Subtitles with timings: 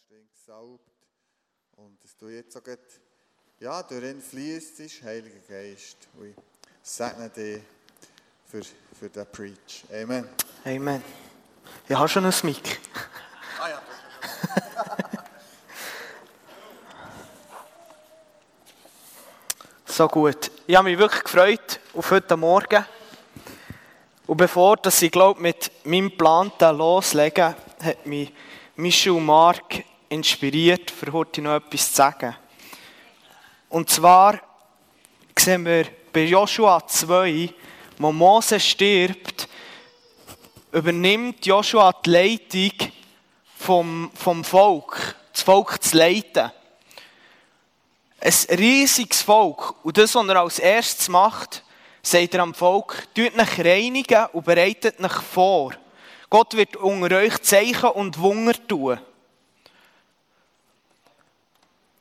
[0.00, 0.90] hast du ihn gesalbt.
[1.76, 2.80] Und dass du jetzt auch gerade,
[3.58, 6.08] ja, durch ihn fließt, Heiliger Geist.
[6.16, 6.36] Und ich
[6.82, 7.60] segne dich
[8.46, 8.62] für,
[8.98, 9.84] für den Preach.
[9.92, 10.28] Amen.
[10.64, 11.02] Amen.
[11.88, 12.78] Ich habe schon ein Mic.
[13.60, 13.82] Ah ja.
[19.86, 20.50] So gut.
[20.66, 22.86] Ich habe mich wirklich gefreut auf heute Morgen.
[24.26, 28.32] Und bevor dass ich glaube, mit meinem Plan loslegen, hat mich
[28.76, 32.36] Michel Mark inspiriert, für heute noch etwas zu sagen.
[33.68, 34.40] Und zwar
[35.38, 37.48] sehen wir bei Joshua 2,
[37.98, 39.48] wo Mose stirbt,
[40.72, 42.92] übernimmt Joshua die Leitung
[43.56, 46.50] vom, vom Volk, das Volk zu leiten.
[48.20, 49.76] Ein riesiges Volk.
[49.84, 51.62] Und das, was er als erstes macht,
[52.02, 55.72] sagt er am Volk, tut euch reinigen und bereitet euch vor.
[56.28, 58.98] Gott wird unter euch Zeichen und Wunder tun.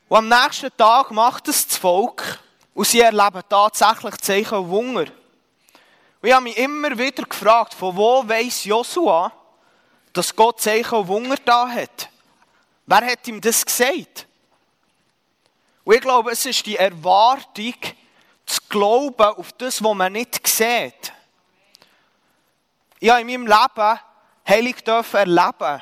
[0.10, 2.40] Und am nächsten Tag macht es das Volk
[2.74, 5.02] und sie erleben tatsächlich Zeichen und Wunder.
[5.02, 9.32] Und ich habe mich immer wieder gefragt, von wo weiss Joshua,
[10.12, 12.10] dass Gott Zeichen und Wunder da hat?
[12.88, 14.26] Wer hat ihm das gesagt?
[15.84, 17.76] Und ich glaube, es ist die Erwartung,
[18.48, 21.14] zu glauben auf das, was man nicht sieht.
[23.00, 24.00] Ich habe in meinem Leben
[24.48, 25.82] heilig erleben.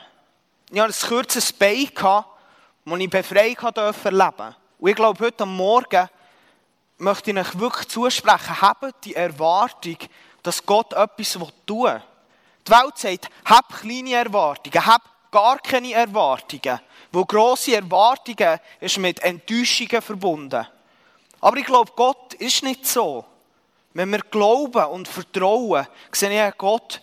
[0.70, 1.90] Ich hatte ein kurzes Bein,
[2.88, 4.56] das ich erleben durfte.
[4.80, 6.10] Und ich glaube, heute Morgen
[6.98, 9.98] möchte ich euch wirklich zusprechen, habt die Erwartung,
[10.42, 12.02] dass Gott etwas tun will.
[12.66, 16.80] Die Welt sagt, hab kleine Erwartungen, hab gar keine Erwartungen.
[17.12, 20.68] Wo grosse Erwartungen ist mit Enttäuschungen verbunden.
[21.40, 23.26] Aber ich glaube, Gott ist nicht so.
[23.94, 27.02] Wenn wir glauben und vertrauen, sehe ich einen Gott,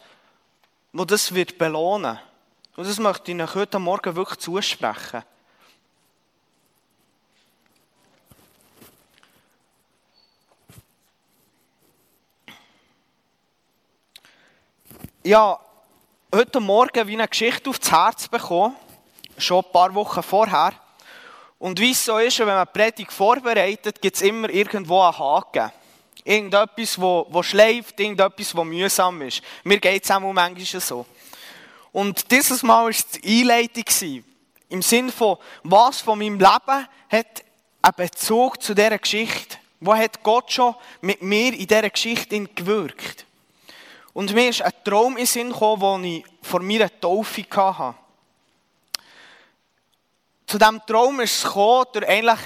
[0.92, 2.18] der das wird belohnen.
[2.76, 5.24] Und das möchte ich euch heute Morgen wirklich zusprechen.
[15.26, 15.58] Ja,
[16.34, 18.76] heute Morgen wie eine Geschichte aufs Herz bekommen,
[19.38, 20.74] schon ein paar Wochen vorher.
[21.58, 25.72] Und wie es so ist, wenn man Predigt vorbereitet, gibt es immer irgendwo einen Haken.
[26.24, 29.40] Irgendetwas, wo, wo schleift, irgendetwas, wo mühsam ist.
[29.62, 31.06] Mir geht es auch manchmal so.
[31.90, 34.24] Und dieses Mal war es die Einleitung.
[34.68, 37.44] Im Sinne von, was von meinem Leben hat
[37.80, 39.56] einen Bezug zu dieser Geschichte?
[39.80, 43.24] Wo hat Gott schon mit mir in dieser Geschichte gewirkt?
[44.14, 47.98] Und mir ist ein Traum in Sinn gekommen, den ich vor meiner Taufe hatte.
[50.46, 52.40] Zu diesem Traum ist es gekommen, durch eigentlich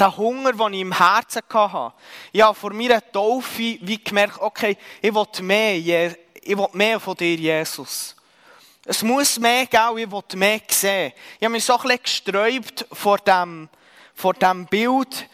[0.00, 1.94] den Hunger, den ich im Herzen hatte.
[2.32, 7.16] Ich habe vor meiner Taufe wie gemerkt, okay, ich will mehr, ich will mehr von
[7.16, 8.16] dir, Jesus.
[8.84, 11.12] Es muss mehr geben, ich will mehr sehen.
[11.38, 13.68] Ich habe mich so ein bisschen gesträubt vor dem,
[14.14, 15.28] vor dem Bild.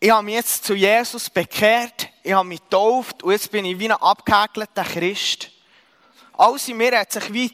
[0.00, 3.78] Ich habe mich jetzt zu Jesus bekehrt, ich habe mich getauft und jetzt bin ich
[3.78, 5.50] wie ein abgehäkelter Christ.
[6.34, 7.50] Alles in mir hat sich wie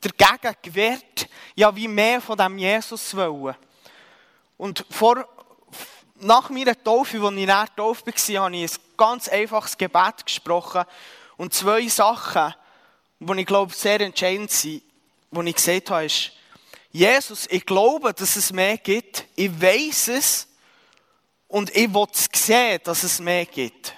[0.00, 3.56] dagegen gewehrt, ja wie mehr von dem Jesus wollen.
[4.56, 5.26] Und vor,
[6.20, 10.24] nach meiner Taufe, als ich nach der Taufe war, habe ich ein ganz einfaches Gebet
[10.24, 10.84] gesprochen
[11.36, 12.54] und zwei Sachen,
[13.18, 14.80] die ich glaube sehr entscheidend sind,
[15.32, 16.30] die ich gesagt habe, ist,
[16.92, 20.46] Jesus, ich glaube, dass es mehr gibt, ich weiß es
[21.48, 23.92] und ich will sehen, dass es mehr gibt.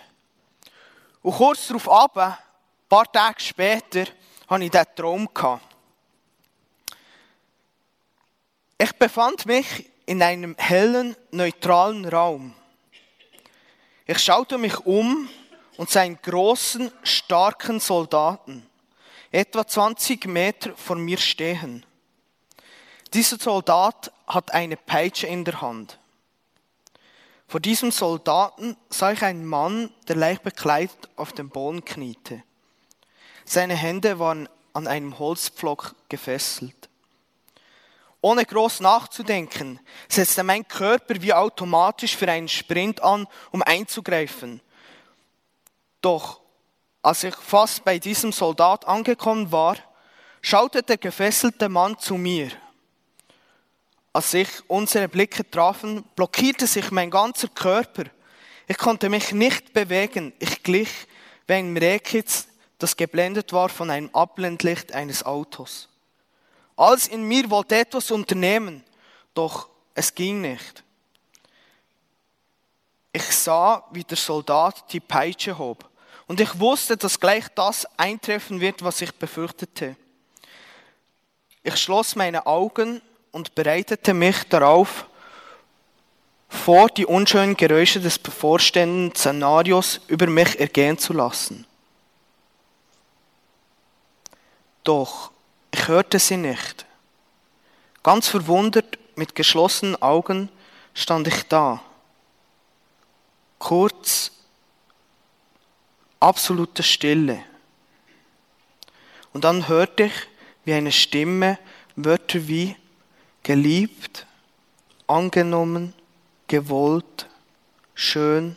[1.27, 2.37] Und kurz darauf ab, ein
[2.89, 4.05] paar Tage später,
[4.47, 5.29] hatte ich diesen Traum.
[8.79, 12.55] Ich befand mich in einem hellen, neutralen Raum.
[14.07, 15.29] Ich schaute mich um
[15.77, 18.65] und sah einen großen, starken Soldaten,
[19.33, 21.85] etwa 20 Meter vor mir stehen.
[23.13, 25.99] Dieser Soldat hat eine Peitsche in der Hand.
[27.49, 32.43] Vor diesem Soldaten sah ich einen Mann, der leicht bekleidet auf dem Boden kniete.
[33.45, 36.89] Seine Hände waren an einem Holzpflock gefesselt.
[38.21, 39.79] Ohne groß nachzudenken,
[40.09, 44.61] setzte mein Körper wie automatisch für einen Sprint an, um einzugreifen.
[46.01, 46.41] Doch
[47.03, 49.77] als ich fast bei diesem Soldat angekommen war,
[50.43, 52.51] schaute der gefesselte Mann zu mir.
[54.17, 58.05] Als sich unsere Blicke trafen, blockierte sich mein ganzer Körper.
[58.67, 60.33] Ich konnte mich nicht bewegen.
[60.39, 60.89] Ich glich
[61.47, 62.49] wie ein Rehkitz,
[62.79, 65.91] das geblendet war von einem Abblendlicht eines Autos.
[66.77, 68.83] Alles in mir wollte etwas unternehmen,
[69.35, 70.83] doch es ging nicht.
[73.13, 75.91] Ich sah, wie der Soldat die Peitsche hob.
[76.27, 79.95] Und ich wusste, dass gleich das eintreffen wird, was ich befürchtete.
[81.63, 83.03] Ich schloss meine Augen
[83.37, 85.05] und bereitete mich darauf
[86.49, 91.67] vor, die unschönen Geräusche des bevorstehenden Szenarios über mich ergehen zu lassen.
[94.85, 95.31] Doch
[95.71, 96.87] ich hörte sie nicht.
[98.03, 100.49] Ganz verwundert, mit geschlossenen Augen,
[100.95, 101.83] stand ich da.
[103.59, 104.33] Kurz,
[106.21, 107.43] absolute Stille.
[109.35, 110.15] Und dann hörte ich,
[110.65, 111.59] wie eine Stimme
[111.97, 112.77] Wörter wie
[113.47, 114.27] geliebt,
[115.07, 115.95] angenommen,
[116.49, 117.29] gewollt,
[117.95, 118.57] schön,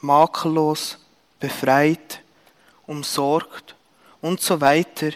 [0.00, 0.98] makellos,
[1.40, 2.22] befreit,
[2.86, 3.74] umsorgt
[4.20, 5.10] und so weiter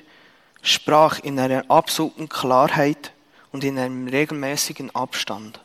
[0.63, 3.13] sprach in einer absoluten Klarheit
[3.53, 5.61] und in einem regelmäßigen Abstand.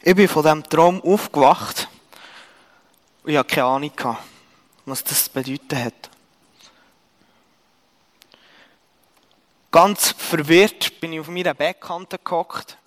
[0.00, 1.86] Ich bin von diesem Traum aufgewacht
[3.24, 3.92] und ich hatte keine Ahnung,
[4.86, 6.10] was das bedeuten hat.
[9.70, 12.78] Ganz verwirrt bin ich auf meiner Bettkante gehockt,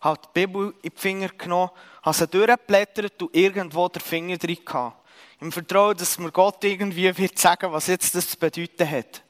[0.00, 1.70] habe die Bibel in die Finger genommen,
[2.02, 4.96] habe sie durchgeblättert und irgendwo den Finger drin gehabt.
[5.40, 9.22] Im Vertrauen, dass mir Gott irgendwie wird sagen, was jetzt das zu bedeuten hat.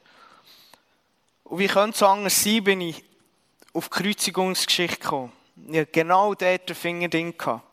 [1.44, 3.02] Und wie könnte es anders sein, bin ich
[3.72, 5.32] auf die Kreuzigungsgeschichte gekommen.
[5.68, 7.64] Ich hatte genau dort den Finger drin gehabt.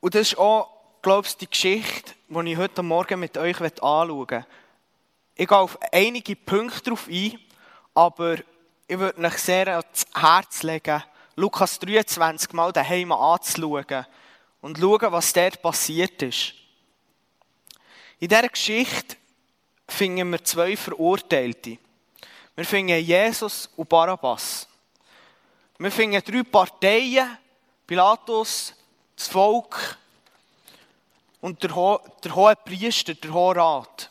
[0.00, 4.16] Und das ist auch, glaube ich, die Geschichte, die ich heute Morgen mit euch anschauen
[4.16, 4.46] möchte.
[5.34, 7.38] Ich gehe auf einige Punkte darauf ein,
[7.92, 8.36] aber
[8.86, 11.02] ich würde euch sehr ans Herz legen,
[11.34, 14.06] Lukas 23 mal daheim anzuschauen
[14.60, 16.54] und schauen, was dort passiert ist.
[18.20, 19.16] In dieser Geschichte
[19.88, 21.78] finden wir zwei Verurteilte.
[22.54, 24.68] Wir finden Jesus und Barabbas.
[25.78, 27.38] Wir finden drei Parteien,
[27.86, 28.74] Pilatus,
[29.16, 29.98] das Volk
[31.42, 34.10] und der, Ho der hohe Priester, der hohe Rat.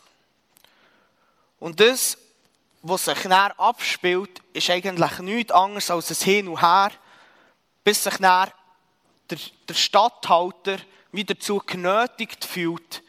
[1.59, 2.17] Und das,
[2.83, 6.91] was sich näher abspielt, ist eigentlich nichts anderes als ein Hin und Her,
[7.83, 8.51] bis sich näher
[9.29, 9.37] der,
[9.67, 10.77] der Stadthalter
[11.11, 13.01] wieder dazu genötigt fühlt,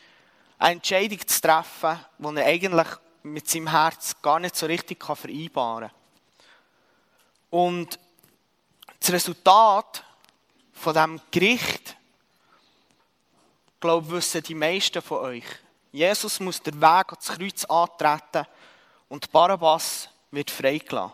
[0.59, 2.89] eine Entscheidung zu treffen, die er eigentlich
[3.25, 5.97] mit seinem Herz gar nicht so richtig vereinbaren kann.
[7.51, 7.99] Und
[9.01, 10.05] das Resultat
[10.73, 11.97] von diesem Gericht,
[13.83, 15.45] glaube wissen die meisten von euch.
[15.91, 18.47] Jesus muss den Weg ans Kreuz antreten
[19.09, 21.13] und Barabbas wird freigelassen.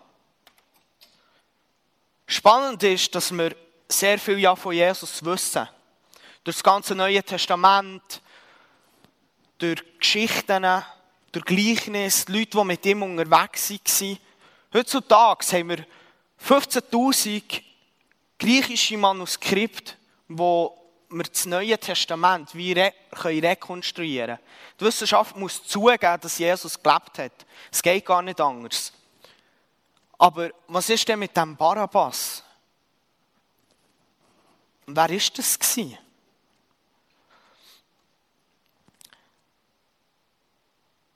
[2.26, 3.56] Spannend ist, dass wir
[3.88, 5.66] sehr viel ja von Jesus wissen.
[6.44, 8.20] Durch das ganze Neue Testament,
[9.56, 10.84] durch Geschichten,
[11.32, 14.18] durch Gleichnis, die Leute, die mit ihm unterwegs waren.
[14.74, 15.86] Heutzutage haben wir
[16.46, 17.62] 15.000
[18.38, 19.94] griechische Manuskripte,
[20.28, 20.77] wo
[21.10, 24.48] wir das Neue Testament wie re können rekonstruieren können.
[24.78, 27.46] Die Wissenschaft muss zugeben, dass Jesus gelebt hat.
[27.72, 28.92] Es geht gar nicht anders.
[30.18, 32.42] Aber was ist denn mit dem Barabbas?
[34.86, 35.98] Wer ist das gewesen?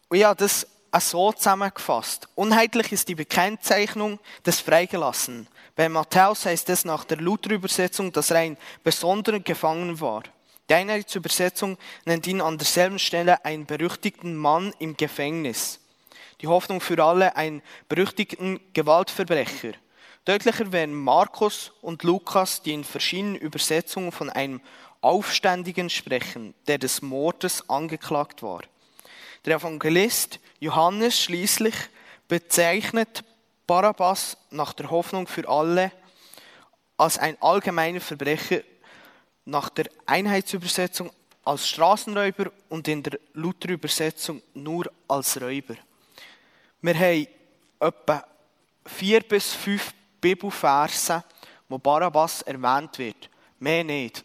[0.09, 0.67] Und ich habe das
[1.01, 2.29] so zusammengefasst.
[2.35, 5.49] Unheitlich ist die Bekennzeichnung des Freigelassenen.
[5.75, 10.23] Bei Matthäus heißt es nach der Luther-Übersetzung, dass er ein besonderer Gefangener war.
[10.69, 15.81] Die Einheitsübersetzung nennt ihn an derselben Stelle einen berüchtigten Mann im Gefängnis.
[16.41, 19.73] Die Hoffnung für alle einen berüchtigten Gewaltverbrecher.
[20.25, 24.61] Deutlicher wären Markus und Lukas, die in verschiedenen Übersetzungen von einem
[25.01, 28.61] Aufständigen sprechen, der des Mordes angeklagt war.
[29.45, 31.75] Der Evangelist Johannes schließlich
[32.29, 33.25] bezeichnet
[33.67, 35.91] Barabbas nach der Hoffnung für alle
[36.97, 38.61] als ein allgemeiner Verbrecher,
[39.45, 41.11] nach der Einheitsübersetzung
[41.45, 45.75] als Straßenräuber und in der Luther-Übersetzung nur als Räuber.
[46.81, 47.27] Wir haben
[47.81, 48.25] etwa
[48.87, 51.25] vier bis fünf Bibelverse,
[51.69, 53.29] wo Barabbas erwähnt wird.
[53.59, 54.25] Mehr nicht.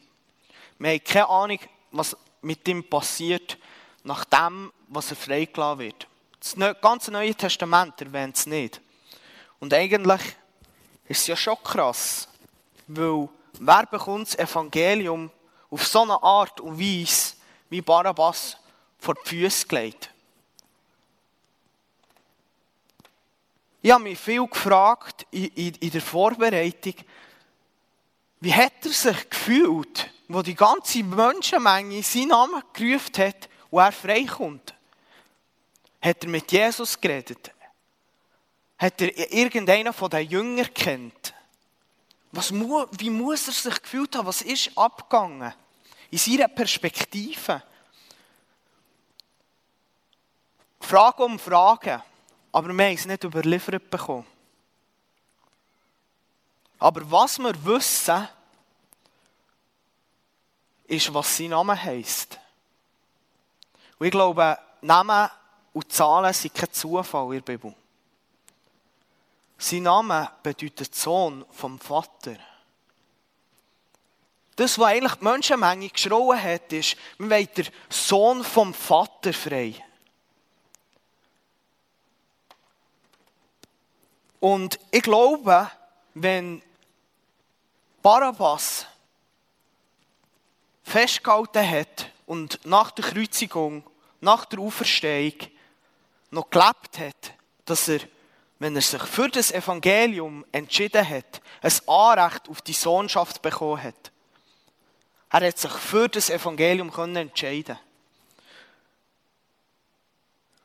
[0.77, 3.57] Wir haben keine Ahnung, was mit ihm passiert,
[4.03, 6.07] nach dem, was er freigelassen wird.
[6.55, 8.81] Das ganze Neue Testament erwähnt es nicht.
[9.59, 10.21] Und eigentlich
[11.07, 12.27] ist es ja schon krass,
[12.87, 13.27] weil
[13.59, 15.31] wer bekommt das Evangelium
[15.69, 17.33] auf so eine Art und Weise
[17.69, 18.57] wie Barabbas
[18.99, 20.11] vor die Füße gelegt?
[23.81, 26.95] Ich habe mich viel gefragt in, der Vorbereitung,
[28.39, 33.91] wie hat er sich gefühlt, wo die ganze Menschenmenge seinen Namen gerufen hat und er
[33.91, 34.73] freikommt?
[36.01, 37.51] Hat er mit Jesus geredet?
[38.77, 41.33] Hat er irgendeinen von den Jüngern kennt?
[42.31, 44.27] Was, wie muss er sich gefühlt haben?
[44.27, 45.53] Was ist abgegangen?
[46.11, 47.63] in seiner Perspektive.
[50.79, 52.01] Frage um Frage,
[52.51, 54.25] aber wir haben es nicht überliefert bekommen.
[56.79, 58.27] Aber was wir wissen,
[60.85, 62.39] ist, was sein Name heisst.
[63.99, 65.29] Und ich glaube, Namen
[65.77, 67.75] und Zahlen sind kein Zufall in der Bibel.
[69.59, 72.35] Sein Name bedeutet Sohn vom Vater.
[74.55, 79.75] Das, was eigentlich die Menschenmenge geschrauen hat, ist, wir wollen den Sohn vom Vater frei.
[84.39, 85.69] Und ich glaube,
[86.15, 86.63] wenn
[88.01, 88.87] Barabbas
[90.81, 93.83] festgehalten hat und nach der Kreuzigung,
[94.21, 95.51] nach der Auferstehung
[96.31, 97.33] noch gelebt hat,
[97.65, 97.99] dass er,
[98.59, 104.11] wenn er sich für das Evangelium entschieden hat, ein Anrecht auf die Sohnschaft bekommen hat.
[105.29, 107.77] Er hat sich für das Evangelium entscheiden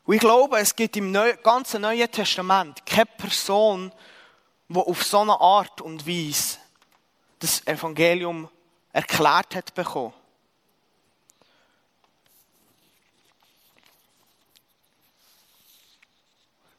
[0.04, 3.92] Und ich glaube, es gibt im ganzen Neuen Testament keine Person,
[4.68, 6.58] die auf so eine Art und Weise
[7.38, 8.48] das Evangelium
[8.92, 10.14] erklärt hat bekommen.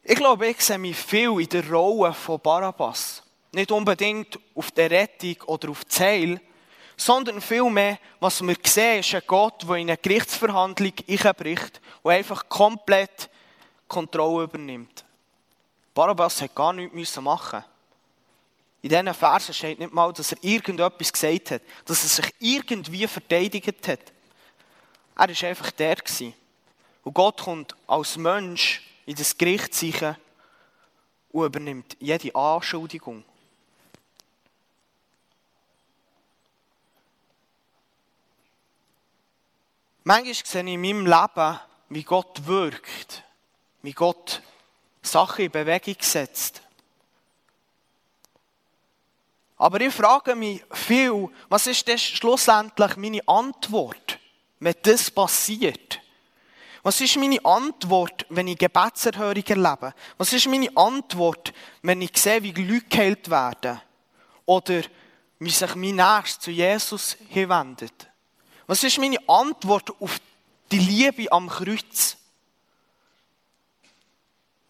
[0.06, 3.22] Ich glaube, ich sehe mich viel in der Rolle von Barabbas.
[3.52, 6.38] Nicht unbedingt auf der Rettung oder auf das Heil,
[6.94, 12.46] sondern vielmehr, was wir sehen, ist ein Gott, der in eine Gerichtsverhandlung einbricht und einfach
[12.50, 13.30] komplett
[13.88, 15.06] Kontrolle übernimmt.
[15.94, 17.64] Barabbas hat gar nichts machen
[18.82, 23.06] In diesen Versen steht nicht mal, dass er irgendetwas gesagt hat, dass er sich irgendwie
[23.06, 24.12] verteidigt hat.
[25.16, 25.96] Er war einfach der.
[27.04, 30.18] Und Gott kommt als Mensch in das Gericht sicher
[31.30, 33.24] und übernimmt jede Anschuldigung.
[40.04, 43.22] Manchmal sehe ich in meinem Leben, wie Gott wirkt,
[43.82, 44.42] wie Gott
[45.02, 46.60] Sachen in Bewegung setzt.
[49.56, 54.18] Aber ich frage mich viel, was ist denn schlussendlich meine Antwort,
[54.60, 56.00] wenn das passiert?
[56.84, 59.94] Was ist meine Antwort, wenn ich Gebetserhörung erlebe?
[60.18, 63.80] Was ist meine Antwort, wenn ich sehe, wie Leute geheilt werden?
[64.44, 64.82] Oder
[65.38, 68.06] wie sich mein Nächster zu Jesus hinwendet?
[68.66, 70.20] Was ist meine Antwort auf
[70.70, 72.18] die Liebe am Kreuz?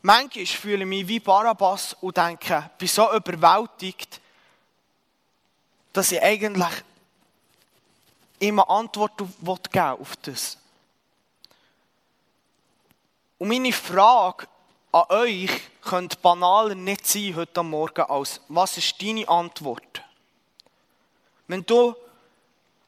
[0.02, 4.20] Manchmal fühle ich mich wie Barabbas und denke, ich bin so überwältigt,
[5.92, 6.84] dass ich eigentlich
[8.38, 10.58] immer Antwort geben will auf das.
[13.38, 14.46] Und meine Frage
[14.92, 15.50] an euch
[15.82, 20.02] könnte banaler nicht sein heute Morgen als, was ist deine Antwort?
[21.48, 21.94] Wenn du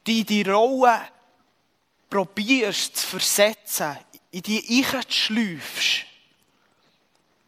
[0.07, 1.01] die die Rolle
[2.09, 3.99] probierst zu versetzen,
[4.31, 6.07] in die ich schläufst,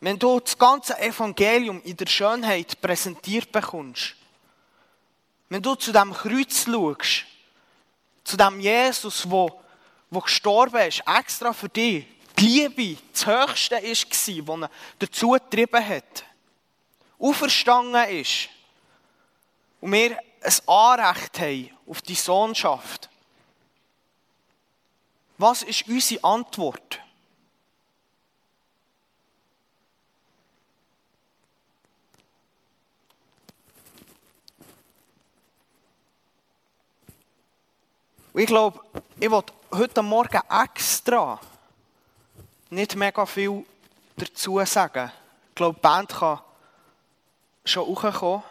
[0.01, 4.15] wenn du das ganze Evangelium in der Schönheit präsentiert bekommst,
[5.49, 7.27] wenn du zu dem Kreuz schaust,
[8.25, 9.61] zu dem Jesus, wo,
[10.11, 12.07] wo gestorben ist, extra für dich,
[12.39, 16.25] die Liebe das Höchste war, was er dazu getrieben hat,
[17.19, 18.49] auferstanden ist
[19.81, 23.09] und wir ein Anrecht haben auf die Sohnschaft.
[25.37, 27.01] Was ist unsere Antwort?
[38.35, 38.81] ich glaube,
[39.19, 41.41] ich wollte heute Morgen extra
[42.71, 43.65] nicht mega viel
[44.17, 45.11] dazu sagen.
[45.51, 46.41] Ich glaube, die Band kann
[47.65, 48.43] schon hochkommen.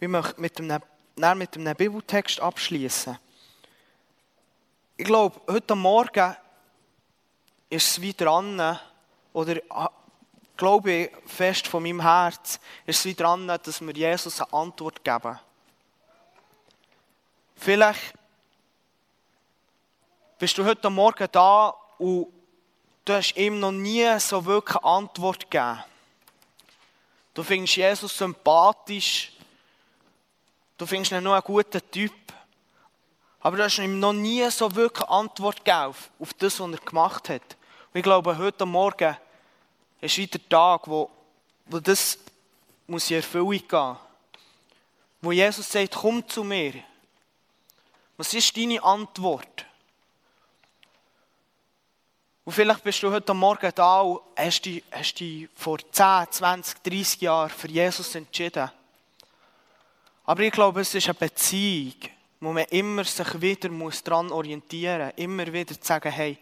[0.00, 3.18] Ich möchte mit einem, Bibeltext abschließen.
[4.96, 6.36] Ich glaube, heute Morgen
[7.70, 8.78] ist es wieder dran,
[9.32, 9.90] oder ah,
[10.56, 15.02] glaube ich fest von meinem Herz, ist es wieder dran, dass wir Jesus eine Antwort
[15.02, 15.38] geben.
[17.56, 18.14] Vielleicht
[20.42, 21.68] bist du heute Morgen da
[21.98, 22.26] und
[23.04, 25.84] du hast ihm noch nie so wirklich eine Antwort gegeben.
[27.32, 29.34] Du findest Jesus sympathisch,
[30.76, 32.12] du findest ihn noch einen guten Typ,
[33.38, 36.72] aber du hast ihm noch nie so wirklich eine Antwort gegeben auf, auf das, was
[36.72, 37.56] er gemacht hat.
[37.92, 39.16] Und ich glaube, heute Morgen
[40.00, 41.08] ist wieder der Tag, wo,
[41.66, 42.18] wo das
[42.88, 43.96] muss in Erfüllung gehen.
[45.20, 46.82] Wo Jesus sagt, komm zu mir.
[48.16, 49.66] Was ist deine Antwort?
[52.44, 56.82] Und vielleicht bist du heute Morgen da und hast dich, hast dich vor 10, 20,
[56.82, 58.70] 30 Jahren für Jesus entschieden.
[60.24, 61.94] Aber ich glaube, es ist eine Beziehung
[62.42, 66.36] wo man immer sich wieder dran orientieren muss, immer wieder zu sagen, hey,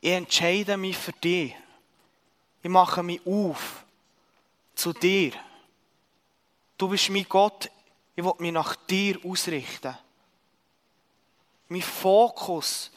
[0.00, 1.56] ich entscheide mich für dich.
[2.62, 3.84] Ich mache mich auf
[4.76, 5.32] zu dir.
[6.78, 7.68] Du bist mein Gott,
[8.14, 9.98] ich will mich nach dir ausrichten.
[11.68, 12.92] Mein Fokus,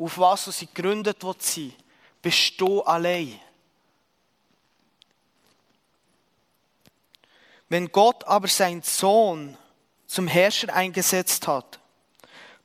[0.00, 1.38] auf was sie gegründet wird
[2.22, 3.38] bist du allein.
[7.68, 9.56] Wenn Gott aber seinen Sohn
[10.06, 11.78] zum Herrscher eingesetzt hat,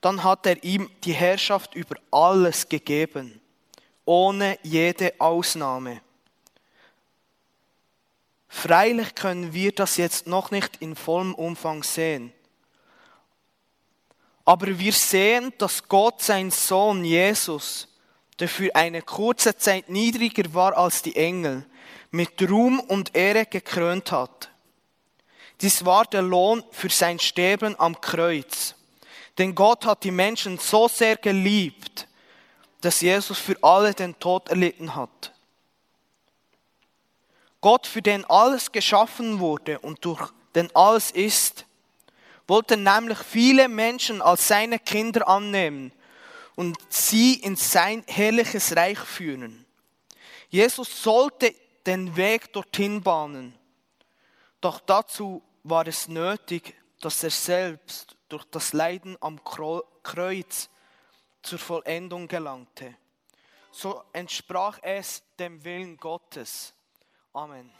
[0.02, 3.40] dann hat er ihm die Herrschaft über alles gegeben,
[4.06, 6.02] ohne jede Ausnahme.
[8.48, 12.32] Freilich können wir das jetzt noch nicht in vollem Umfang sehen.
[14.46, 17.88] Aber wir sehen, dass Gott seinen Sohn Jesus,
[18.40, 21.66] der für eine kurze Zeit niedriger war als die Engel,
[22.12, 24.50] mit Ruhm und Ehre gekrönt hat.
[25.62, 28.76] Dies war der Lohn für sein Sterben am Kreuz.
[29.38, 32.08] Denn Gott hat die Menschen so sehr geliebt,
[32.82, 35.34] dass Jesus für alle den Tod erlitten hat.
[37.62, 41.66] Gott, für den alles geschaffen wurde und durch den alles ist,
[42.48, 45.92] wollte nämlich viele Menschen als seine Kinder annehmen
[46.56, 49.66] und sie in sein herrliches Reich führen.
[50.50, 51.54] Jesus sollte
[51.86, 53.58] den Weg dorthin bahnen.
[54.62, 60.70] Doch dazu war es nötig, dass er selbst durch das Leiden am Kreuz
[61.42, 62.96] zur Vollendung gelangte.
[63.72, 66.74] So entsprach es dem Willen Gottes.
[67.34, 67.72] Amen.